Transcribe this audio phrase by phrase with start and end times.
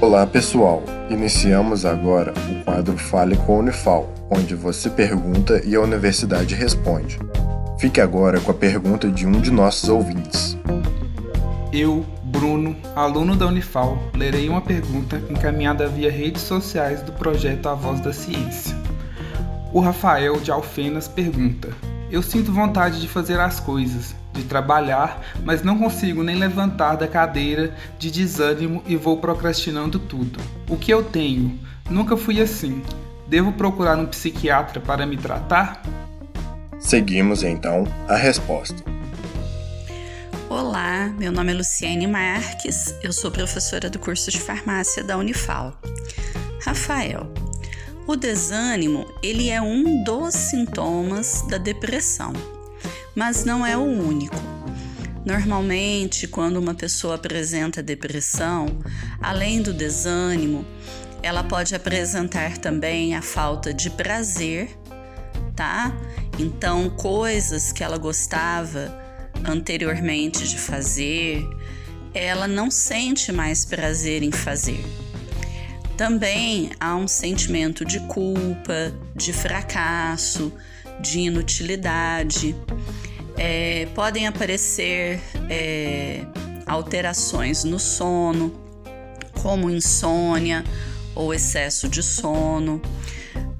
[0.00, 5.80] Olá pessoal, iniciamos agora o quadro Fale com a Unifal, onde você pergunta e a
[5.80, 7.18] universidade responde.
[7.80, 10.56] Fique agora com a pergunta de um de nossos ouvintes.
[11.72, 17.74] Eu, Bruno, aluno da Unifal, lerei uma pergunta encaminhada via redes sociais do projeto A
[17.74, 18.76] Voz da Ciência.
[19.72, 21.70] O Rafael de Alfenas pergunta:
[22.08, 27.08] Eu sinto vontade de fazer as coisas, de trabalhar, mas não consigo nem levantar da
[27.08, 30.40] cadeira de desânimo e vou procrastinando tudo.
[30.68, 31.58] O que eu tenho?
[31.90, 32.82] Nunca fui assim.
[33.26, 35.82] Devo procurar um psiquiatra para me tratar?
[36.78, 38.82] Seguimos então a resposta.
[40.48, 45.78] Olá, meu nome é Luciene Marques, eu sou professora do curso de farmácia da Unifal.
[46.64, 47.30] Rafael,
[48.06, 52.32] o desânimo, ele é um dos sintomas da depressão
[53.18, 54.36] mas não é o único.
[55.24, 58.78] Normalmente, quando uma pessoa apresenta depressão,
[59.20, 60.64] além do desânimo,
[61.20, 64.70] ela pode apresentar também a falta de prazer,
[65.56, 65.92] tá?
[66.38, 68.96] Então, coisas que ela gostava
[69.44, 71.44] anteriormente de fazer,
[72.14, 74.84] ela não sente mais prazer em fazer.
[75.96, 80.52] Também há um sentimento de culpa, de fracasso,
[81.00, 82.54] de inutilidade
[83.38, 86.24] é, podem aparecer é,
[86.66, 88.52] alterações no sono,
[89.40, 90.64] como insônia
[91.14, 92.82] ou excesso de sono,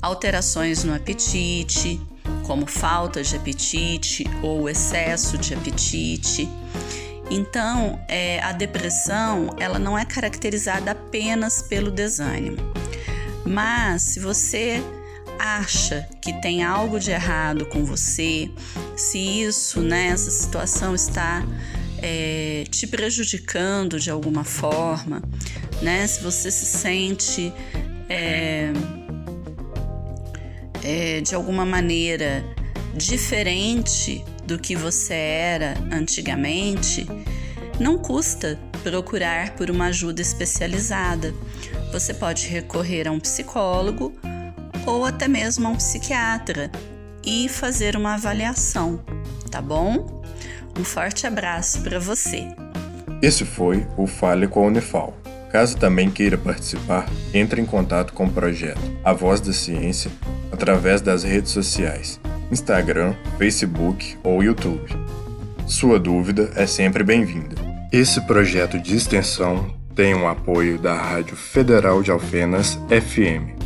[0.03, 2.01] alterações no apetite,
[2.45, 6.49] como falta de apetite ou excesso de apetite.
[7.31, 12.57] Então, é, a depressão ela não é caracterizada apenas pelo desânimo,
[13.45, 14.83] mas se você
[15.39, 18.51] acha que tem algo de errado com você,
[18.97, 21.45] se isso, né, essa situação está
[22.03, 25.23] é, te prejudicando de alguma forma,
[25.81, 27.53] né, se você se sente
[28.09, 28.73] é,
[30.83, 32.45] é, de alguma maneira
[32.97, 37.07] diferente do que você era antigamente,
[37.79, 41.35] não custa procurar por uma ajuda especializada.
[41.93, 44.13] Você pode recorrer a um psicólogo
[44.87, 46.71] ou até mesmo a um psiquiatra
[47.25, 49.01] e fazer uma avaliação,
[49.51, 50.23] tá bom?
[50.79, 52.49] Um forte abraço para você.
[53.21, 55.17] Esse foi o Fale com a Unifal.
[55.51, 60.11] Caso também queira participar, entre em contato com o projeto A Voz da Ciência
[60.53, 64.89] através das redes sociais, Instagram, Facebook ou YouTube.
[65.67, 67.57] Sua dúvida é sempre bem-vinda.
[67.91, 73.58] Esse projeto de extensão tem o um apoio da Rádio Federal de Alfenas FM